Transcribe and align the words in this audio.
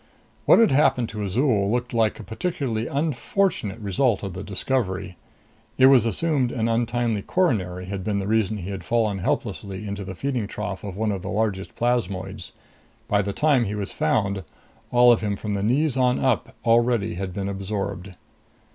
What 0.47 0.57
had 0.57 0.71
happened 0.71 1.09
to 1.09 1.21
Azol 1.21 1.69
looked 1.71 1.93
like 1.93 2.19
a 2.19 2.23
particularly 2.23 2.87
unfortunate 2.87 3.77
result 3.79 4.23
of 4.23 4.33
the 4.33 4.41
discovery. 4.43 5.15
It 5.77 5.85
was 5.93 6.07
assumed 6.07 6.51
an 6.51 6.67
untimely 6.67 7.21
coronary 7.21 7.85
had 7.85 8.03
been 8.03 8.17
the 8.17 8.25
reason 8.25 8.57
he 8.57 8.71
had 8.71 8.83
fallen 8.83 9.19
helplessly 9.19 9.87
into 9.87 10.03
the 10.03 10.15
feeding 10.15 10.47
trough 10.47 10.83
of 10.83 10.97
one 10.97 11.11
of 11.11 11.21
the 11.21 11.29
largest 11.29 11.75
plasmoids. 11.75 12.51
By 13.07 13.21
the 13.21 13.31
time 13.31 13.65
he 13.65 13.75
was 13.75 13.91
found, 13.91 14.43
all 14.89 15.11
of 15.11 15.21
him 15.21 15.35
from 15.35 15.53
the 15.53 15.61
knees 15.61 15.95
on 15.95 16.17
up 16.17 16.55
already 16.65 17.13
had 17.13 17.31
been 17.31 17.47
absorbed. 17.47 18.15